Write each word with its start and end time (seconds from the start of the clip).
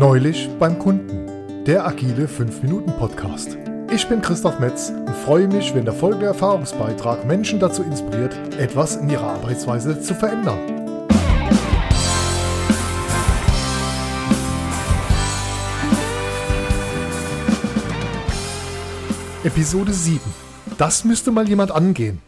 Neulich 0.00 0.48
beim 0.58 0.78
Kunden, 0.78 1.66
der 1.66 1.86
agile 1.86 2.24
5-Minuten-Podcast. 2.24 3.58
Ich 3.92 4.08
bin 4.08 4.22
Christoph 4.22 4.58
Metz 4.58 4.88
und 4.88 5.14
freue 5.14 5.46
mich, 5.46 5.74
wenn 5.74 5.84
der 5.84 5.92
folgende 5.92 6.24
Erfahrungsbeitrag 6.24 7.26
Menschen 7.26 7.60
dazu 7.60 7.82
inspiriert, 7.82 8.34
etwas 8.56 8.96
in 8.96 9.10
ihrer 9.10 9.34
Arbeitsweise 9.34 10.00
zu 10.00 10.14
verändern. 10.14 10.58
Episode 19.44 19.92
7. 19.92 20.18
Das 20.78 21.04
müsste 21.04 21.30
mal 21.30 21.46
jemand 21.46 21.72
angehen. 21.72 22.22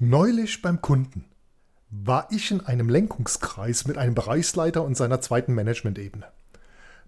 Neulich 0.00 0.62
beim 0.62 0.80
Kunden 0.82 1.26
war 1.90 2.26
ich 2.32 2.50
in 2.50 2.60
einem 2.66 2.88
Lenkungskreis 2.88 3.86
mit 3.86 3.98
einem 3.98 4.16
Bereichsleiter 4.16 4.82
und 4.82 4.96
seiner 4.96 5.20
zweiten 5.20 5.54
Managementebene. 5.54 6.26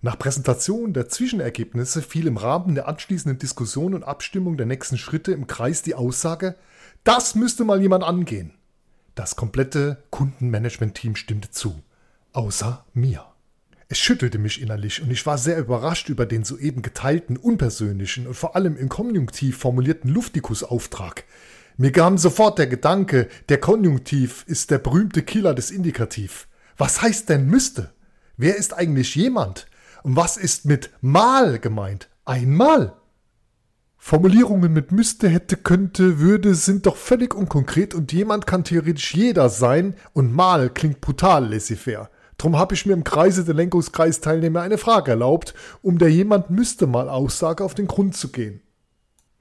Nach 0.02 0.18
Präsentation 0.18 0.92
der 0.92 1.08
Zwischenergebnisse 1.08 2.02
fiel 2.02 2.26
im 2.26 2.36
Rahmen 2.36 2.74
der 2.74 2.86
anschließenden 2.88 3.38
Diskussion 3.38 3.94
und 3.94 4.04
Abstimmung 4.04 4.56
der 4.56 4.66
nächsten 4.66 4.98
Schritte 4.98 5.32
im 5.32 5.46
Kreis 5.46 5.82
die 5.82 5.94
Aussage, 5.94 6.54
das 7.02 7.34
müsste 7.34 7.64
mal 7.64 7.80
jemand 7.80 8.04
angehen. 8.04 8.52
Das 9.14 9.36
komplette 9.36 10.02
Kundenmanagement-Team 10.10 11.16
stimmte 11.16 11.50
zu, 11.50 11.82
außer 12.32 12.84
mir. 12.92 13.24
Es 13.88 13.98
schüttelte 13.98 14.38
mich 14.38 14.60
innerlich 14.60 15.00
und 15.00 15.10
ich 15.10 15.24
war 15.24 15.38
sehr 15.38 15.58
überrascht 15.58 16.08
über 16.08 16.26
den 16.26 16.44
soeben 16.44 16.82
geteilten, 16.82 17.36
unpersönlichen 17.36 18.26
und 18.26 18.34
vor 18.34 18.56
allem 18.56 18.76
im 18.76 18.88
Konjunktiv 18.88 19.56
formulierten 19.56 20.10
Luftikusauftrag. 20.10 21.24
Mir 21.78 21.92
kam 21.92 22.18
sofort 22.18 22.58
der 22.58 22.66
Gedanke, 22.66 23.28
der 23.48 23.58
Konjunktiv 23.58 24.44
ist 24.46 24.70
der 24.70 24.78
berühmte 24.78 25.22
Killer 25.22 25.54
des 25.54 25.70
Indikativ. 25.70 26.48
Was 26.76 27.00
heißt 27.00 27.28
denn 27.28 27.46
müsste? 27.46 27.92
Wer 28.36 28.56
ist 28.56 28.74
eigentlich 28.74 29.14
jemand? 29.14 29.66
Was 30.08 30.36
ist 30.36 30.66
mit 30.66 30.90
mal 31.00 31.58
gemeint? 31.58 32.08
Einmal? 32.24 32.92
Formulierungen 33.98 34.72
mit 34.72 34.92
müsste, 34.92 35.28
hätte, 35.28 35.56
könnte, 35.56 36.20
würde 36.20 36.54
sind 36.54 36.86
doch 36.86 36.94
völlig 36.94 37.34
unkonkret 37.34 37.92
und 37.92 38.12
jemand 38.12 38.46
kann 38.46 38.62
theoretisch 38.62 39.16
jeder 39.16 39.48
sein 39.48 39.96
und 40.12 40.32
mal 40.32 40.70
klingt 40.70 41.00
brutal 41.00 41.48
laissez-faire. 41.48 42.08
Drum 42.38 42.56
habe 42.56 42.74
ich 42.74 42.86
mir 42.86 42.92
im 42.92 43.02
Kreise 43.02 43.44
der 43.44 43.56
Lenkungskreisteilnehmer 43.56 44.60
eine 44.60 44.78
Frage 44.78 45.10
erlaubt, 45.10 45.54
um 45.82 45.98
der 45.98 46.12
jemand 46.12 46.50
müsste 46.50 46.86
mal 46.86 47.08
Aussage 47.08 47.64
auf 47.64 47.74
den 47.74 47.88
Grund 47.88 48.16
zu 48.16 48.28
gehen. 48.28 48.60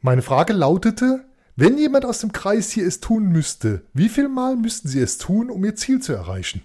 Meine 0.02 0.23
Frage 0.23 0.53
lautete, 0.53 1.25
wenn 1.55 1.77
jemand 1.77 2.05
aus 2.05 2.22
dem 2.22 2.31
Kreis 2.31 2.72
hier 2.72 2.88
es 2.88 3.02
tun 3.02 3.27
müsste, 3.27 3.83
wie 3.94 4.09
viel 4.09 4.29
Mal 4.29 4.55
müssten 4.55 4.88
sie 4.88 5.00
es 5.00 5.19
tun, 5.19 5.52
um 5.52 5.63
ihr 5.63 5.75
Ziel 5.75 6.02
zu 6.02 6.13
erreichen? 6.13 6.63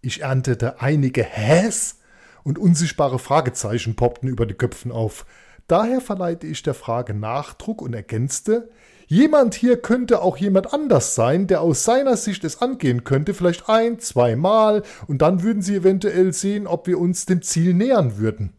Ich 0.00 0.22
erntete 0.22 0.80
einige 0.80 1.22
Häs 1.22 1.96
und 2.44 2.58
unsichtbare 2.58 3.18
Fragezeichen 3.18 3.96
poppten 3.96 4.28
über 4.28 4.46
die 4.46 4.54
Köpfen 4.54 4.92
auf. 4.92 5.26
Daher 5.66 6.00
verleihte 6.00 6.46
ich 6.46 6.62
der 6.62 6.74
Frage 6.74 7.14
Nachdruck 7.14 7.82
und 7.82 7.94
ergänzte, 7.94 8.70
jemand 9.06 9.54
hier 9.54 9.80
könnte 9.80 10.22
auch 10.22 10.36
jemand 10.36 10.72
anders 10.72 11.14
sein, 11.14 11.46
der 11.46 11.62
aus 11.62 11.84
seiner 11.84 12.16
Sicht 12.16 12.44
es 12.44 12.60
angehen 12.60 13.02
könnte, 13.04 13.34
vielleicht 13.34 13.68
ein, 13.68 13.98
zweimal, 13.98 14.82
und 15.06 15.22
dann 15.22 15.42
würden 15.42 15.62
sie 15.62 15.76
eventuell 15.76 16.32
sehen, 16.32 16.66
ob 16.66 16.86
wir 16.86 17.00
uns 17.00 17.26
dem 17.26 17.42
Ziel 17.42 17.74
nähern 17.74 18.18
würden. 18.18 18.52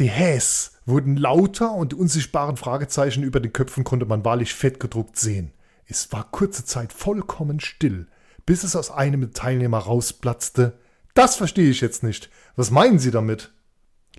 Die 0.00 0.08
Häs 0.08 0.72
wurden 0.86 1.16
lauter 1.16 1.72
und 1.72 1.92
die 1.92 1.96
unsichtbaren 1.96 2.56
Fragezeichen 2.56 3.22
über 3.22 3.40
den 3.40 3.52
Köpfen 3.52 3.84
konnte 3.84 4.06
man 4.06 4.24
wahrlich 4.24 4.54
fett 4.54 4.80
gedruckt 4.80 5.18
sehen. 5.18 5.52
Es 5.86 6.12
war 6.12 6.28
kurze 6.30 6.64
Zeit 6.64 6.92
vollkommen 6.92 7.60
still, 7.60 8.06
bis 8.46 8.62
es 8.62 8.76
aus 8.76 8.90
einem 8.90 9.32
Teilnehmer 9.32 9.78
rausplatzte. 9.78 10.78
Das 11.18 11.34
verstehe 11.34 11.68
ich 11.68 11.80
jetzt 11.80 12.04
nicht. 12.04 12.30
Was 12.54 12.70
meinen 12.70 13.00
Sie 13.00 13.10
damit? 13.10 13.50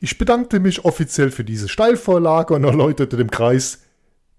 Ich 0.01 0.17
bedankte 0.17 0.59
mich 0.59 0.83
offiziell 0.83 1.31
für 1.31 1.45
diese 1.45 1.69
Steilvorlage 1.69 2.53
und 2.53 2.65
erläuterte 2.65 3.15
dem 3.15 3.31
Kreis, 3.31 3.83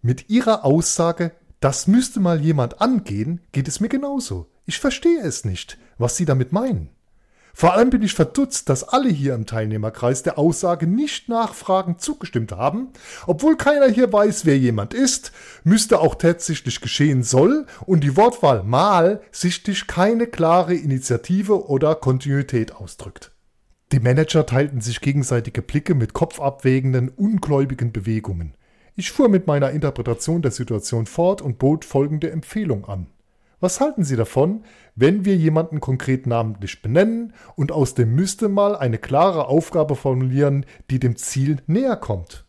mit 0.02 0.28
Ihrer 0.28 0.62
Aussage, 0.62 1.32
das 1.60 1.86
müsste 1.86 2.20
mal 2.20 2.38
jemand 2.38 2.82
angehen, 2.82 3.40
geht 3.52 3.66
es 3.66 3.80
mir 3.80 3.88
genauso. 3.88 4.46
Ich 4.66 4.78
verstehe 4.78 5.22
es 5.22 5.46
nicht, 5.46 5.78
was 5.96 6.18
Sie 6.18 6.26
damit 6.26 6.52
meinen. 6.52 6.90
Vor 7.54 7.74
allem 7.74 7.90
bin 7.90 8.02
ich 8.02 8.14
verdutzt, 8.14 8.68
dass 8.68 8.84
alle 8.84 9.08
hier 9.08 9.34
im 9.34 9.46
Teilnehmerkreis 9.46 10.22
der 10.22 10.38
Aussage 10.38 10.86
nicht 10.86 11.28
nachfragend 11.28 12.00
zugestimmt 12.00 12.52
haben. 12.52 12.88
Obwohl 13.26 13.56
keiner 13.56 13.88
hier 13.88 14.12
weiß, 14.12 14.46
wer 14.46 14.58
jemand 14.58 14.94
ist, 14.94 15.32
müsste 15.64 16.00
auch 16.00 16.14
tatsächlich 16.14 16.80
geschehen 16.80 17.22
soll 17.22 17.66
und 17.86 18.04
die 18.04 18.16
Wortwahl 18.16 18.62
mal 18.62 19.20
sichtlich 19.32 19.86
keine 19.86 20.26
klare 20.26 20.74
Initiative 20.74 21.66
oder 21.68 21.94
Kontinuität 21.94 22.74
ausdrückt. 22.76 23.32
Die 23.92 24.00
Manager 24.00 24.46
teilten 24.46 24.80
sich 24.80 25.00
gegenseitige 25.00 25.62
Blicke 25.62 25.96
mit 25.96 26.12
kopfabwägenden, 26.12 27.08
ungläubigen 27.08 27.90
Bewegungen. 27.92 28.54
Ich 28.94 29.10
fuhr 29.10 29.28
mit 29.28 29.46
meiner 29.46 29.70
Interpretation 29.70 30.42
der 30.42 30.52
Situation 30.52 31.06
fort 31.06 31.42
und 31.42 31.58
bot 31.58 31.84
folgende 31.84 32.30
Empfehlung 32.30 32.84
an. 32.84 33.08
Was 33.60 33.78
halten 33.78 34.04
Sie 34.04 34.16
davon, 34.16 34.64
wenn 34.96 35.26
wir 35.26 35.36
jemanden 35.36 35.80
konkret 35.80 36.26
namentlich 36.26 36.80
benennen 36.80 37.34
und 37.56 37.72
aus 37.72 37.94
dem 37.94 38.14
müsste 38.14 38.48
mal 38.48 38.74
eine 38.74 38.96
klare 38.96 39.48
Aufgabe 39.48 39.96
formulieren, 39.96 40.64
die 40.90 40.98
dem 40.98 41.16
Ziel 41.16 41.58
näher 41.66 41.96
kommt? 41.96 42.46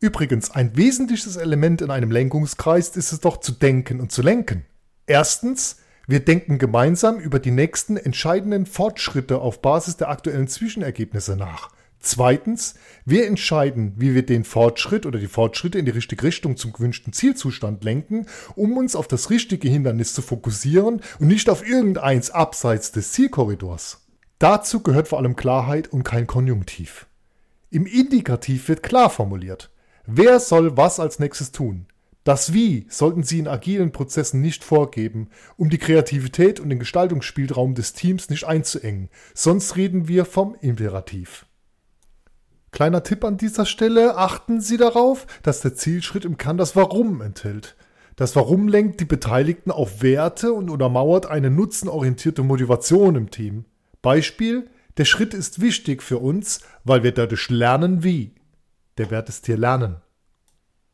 Übrigens, 0.00 0.50
ein 0.50 0.76
wesentliches 0.76 1.36
Element 1.36 1.80
in 1.80 1.90
einem 1.90 2.10
Lenkungskreis 2.10 2.96
ist 2.96 3.12
es 3.12 3.20
doch 3.20 3.38
zu 3.38 3.52
denken 3.52 4.00
und 4.00 4.12
zu 4.12 4.20
lenken. 4.20 4.66
Erstens, 5.06 5.78
wir 6.06 6.20
denken 6.20 6.58
gemeinsam 6.58 7.18
über 7.18 7.38
die 7.38 7.50
nächsten 7.50 7.96
entscheidenden 7.96 8.66
Fortschritte 8.66 9.38
auf 9.38 9.62
Basis 9.62 9.96
der 9.96 10.10
aktuellen 10.10 10.48
Zwischenergebnisse 10.48 11.36
nach. 11.36 11.70
Zweitens, 12.02 12.74
wir 13.04 13.28
entscheiden, 13.28 13.94
wie 13.96 14.12
wir 14.12 14.26
den 14.26 14.42
Fortschritt 14.42 15.06
oder 15.06 15.20
die 15.20 15.28
Fortschritte 15.28 15.78
in 15.78 15.84
die 15.84 15.92
richtige 15.92 16.24
Richtung 16.24 16.56
zum 16.56 16.72
gewünschten 16.72 17.12
Zielzustand 17.12 17.84
lenken, 17.84 18.26
um 18.56 18.76
uns 18.76 18.96
auf 18.96 19.06
das 19.06 19.30
richtige 19.30 19.68
Hindernis 19.68 20.12
zu 20.12 20.20
fokussieren 20.20 21.00
und 21.20 21.28
nicht 21.28 21.48
auf 21.48 21.66
irgendeins 21.66 22.32
abseits 22.32 22.90
des 22.90 23.12
Zielkorridors. 23.12 24.04
Dazu 24.40 24.82
gehört 24.82 25.06
vor 25.06 25.18
allem 25.18 25.36
Klarheit 25.36 25.92
und 25.92 26.02
kein 26.02 26.26
Konjunktiv. 26.26 27.06
Im 27.70 27.86
Indikativ 27.86 28.68
wird 28.68 28.82
klar 28.82 29.08
formuliert. 29.08 29.70
Wer 30.04 30.40
soll 30.40 30.76
was 30.76 30.98
als 30.98 31.20
nächstes 31.20 31.52
tun? 31.52 31.86
Das 32.24 32.52
Wie 32.52 32.86
sollten 32.88 33.22
Sie 33.22 33.38
in 33.38 33.46
agilen 33.46 33.92
Prozessen 33.92 34.40
nicht 34.40 34.64
vorgeben, 34.64 35.28
um 35.56 35.70
die 35.70 35.78
Kreativität 35.78 36.58
und 36.58 36.68
den 36.68 36.80
Gestaltungsspielraum 36.80 37.76
des 37.76 37.92
Teams 37.92 38.28
nicht 38.28 38.44
einzuengen, 38.44 39.08
sonst 39.34 39.76
reden 39.76 40.08
wir 40.08 40.24
vom 40.24 40.56
Imperativ. 40.60 41.46
Kleiner 42.72 43.02
Tipp 43.02 43.22
an 43.24 43.36
dieser 43.36 43.66
Stelle, 43.66 44.16
achten 44.16 44.62
Sie 44.62 44.78
darauf, 44.78 45.26
dass 45.42 45.60
der 45.60 45.74
Zielschritt 45.74 46.24
im 46.24 46.38
Kern 46.38 46.56
das 46.56 46.74
Warum 46.74 47.20
enthält. 47.20 47.76
Das 48.16 48.34
Warum 48.34 48.66
lenkt 48.66 48.98
die 49.00 49.04
Beteiligten 49.04 49.70
auf 49.70 50.02
Werte 50.02 50.54
und 50.54 50.70
untermauert 50.70 51.26
eine 51.26 51.50
nutzenorientierte 51.50 52.42
Motivation 52.42 53.14
im 53.14 53.30
Team. 53.30 53.66
Beispiel, 54.00 54.70
der 54.96 55.04
Schritt 55.04 55.34
ist 55.34 55.60
wichtig 55.60 56.02
für 56.02 56.18
uns, 56.18 56.60
weil 56.82 57.02
wir 57.02 57.12
dadurch 57.12 57.50
lernen 57.50 58.04
wie. 58.04 58.34
Der 58.96 59.10
Wert 59.10 59.28
ist 59.28 59.46
hier 59.46 59.58
Lernen. 59.58 59.96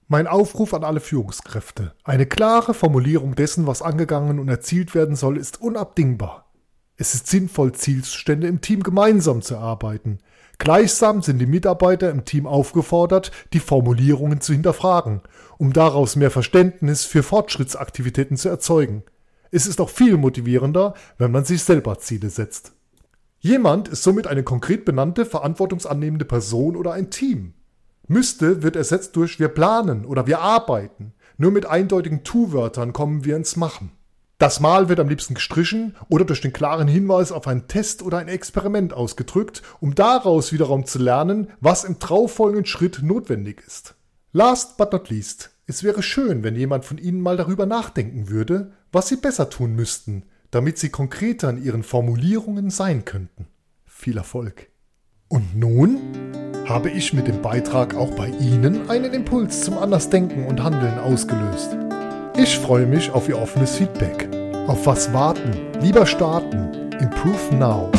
Mein 0.08 0.26
Aufruf 0.26 0.74
an 0.74 0.82
alle 0.82 1.00
Führungskräfte. 1.00 1.94
Eine 2.02 2.26
klare 2.26 2.74
Formulierung 2.74 3.36
dessen, 3.36 3.66
was 3.66 3.82
angegangen 3.82 4.40
und 4.40 4.48
erzielt 4.48 4.94
werden 4.94 5.14
soll, 5.14 5.36
ist 5.36 5.60
unabdingbar. 5.60 6.50
Es 6.96 7.14
ist 7.14 7.28
sinnvoll, 7.28 7.72
Zielstände 7.72 8.48
im 8.48 8.60
Team 8.60 8.82
gemeinsam 8.82 9.42
zu 9.42 9.54
erarbeiten. 9.54 10.18
Gleichsam 10.58 11.22
sind 11.22 11.38
die 11.38 11.46
Mitarbeiter 11.46 12.10
im 12.10 12.24
Team 12.24 12.46
aufgefordert, 12.46 13.30
die 13.52 13.60
Formulierungen 13.60 14.40
zu 14.40 14.52
hinterfragen, 14.52 15.22
um 15.56 15.72
daraus 15.72 16.16
mehr 16.16 16.32
Verständnis 16.32 17.04
für 17.04 17.22
Fortschrittsaktivitäten 17.22 18.36
zu 18.36 18.48
erzeugen. 18.48 19.04
Es 19.50 19.66
ist 19.66 19.80
auch 19.80 19.88
viel 19.88 20.16
motivierender, 20.16 20.94
wenn 21.16 21.30
man 21.30 21.44
sich 21.44 21.62
selber 21.62 21.98
Ziele 21.98 22.28
setzt. 22.28 22.72
Jemand 23.38 23.86
ist 23.86 24.02
somit 24.02 24.26
eine 24.26 24.42
konkret 24.42 24.84
benannte, 24.84 25.24
verantwortungsannehmende 25.24 26.24
Person 26.24 26.74
oder 26.74 26.92
ein 26.92 27.10
Team. 27.10 27.54
Müsste 28.08 28.62
wird 28.62 28.74
ersetzt 28.74 29.14
durch 29.14 29.38
wir 29.38 29.48
planen 29.48 30.04
oder 30.04 30.26
wir 30.26 30.40
arbeiten. 30.40 31.12
Nur 31.36 31.52
mit 31.52 31.66
eindeutigen 31.66 32.24
Tu-Wörtern 32.24 32.92
kommen 32.92 33.24
wir 33.24 33.36
ins 33.36 33.54
Machen. 33.54 33.92
Das 34.38 34.60
Mal 34.60 34.88
wird 34.88 35.00
am 35.00 35.08
liebsten 35.08 35.34
gestrichen 35.34 35.96
oder 36.08 36.24
durch 36.24 36.40
den 36.40 36.52
klaren 36.52 36.86
Hinweis 36.86 37.32
auf 37.32 37.48
einen 37.48 37.66
Test 37.66 38.02
oder 38.02 38.18
ein 38.18 38.28
Experiment 38.28 38.92
ausgedrückt, 38.92 39.62
um 39.80 39.96
daraus 39.96 40.52
wiederum 40.52 40.86
zu 40.86 41.00
lernen, 41.00 41.48
was 41.60 41.82
im 41.82 41.98
traufolgenden 41.98 42.64
Schritt 42.64 43.02
notwendig 43.02 43.60
ist. 43.66 43.96
Last 44.30 44.76
but 44.76 44.92
not 44.92 45.10
least, 45.10 45.50
es 45.66 45.82
wäre 45.82 46.04
schön, 46.04 46.44
wenn 46.44 46.54
jemand 46.54 46.84
von 46.84 46.98
Ihnen 46.98 47.20
mal 47.20 47.36
darüber 47.36 47.66
nachdenken 47.66 48.28
würde, 48.28 48.70
was 48.92 49.08
Sie 49.08 49.16
besser 49.16 49.50
tun 49.50 49.74
müssten, 49.74 50.22
damit 50.52 50.78
Sie 50.78 50.90
konkreter 50.90 51.50
in 51.50 51.62
Ihren 51.62 51.82
Formulierungen 51.82 52.70
sein 52.70 53.04
könnten. 53.04 53.48
Viel 53.86 54.18
Erfolg. 54.18 54.68
Und 55.26 55.56
nun 55.56 55.98
habe 56.68 56.90
ich 56.90 57.12
mit 57.12 57.26
dem 57.26 57.42
Beitrag 57.42 57.96
auch 57.96 58.14
bei 58.14 58.28
Ihnen 58.28 58.88
einen 58.88 59.12
Impuls 59.12 59.64
zum 59.64 59.76
Andersdenken 59.78 60.46
und 60.46 60.62
Handeln 60.62 60.98
ausgelöst. 61.00 61.87
Ich 62.40 62.56
freue 62.56 62.86
mich 62.86 63.10
auf 63.10 63.28
Ihr 63.28 63.36
offenes 63.36 63.74
Feedback. 63.74 64.28
Auf 64.68 64.86
was 64.86 65.12
warten? 65.12 65.50
Lieber 65.80 66.06
starten. 66.06 66.92
Improve 67.00 67.56
now. 67.56 67.90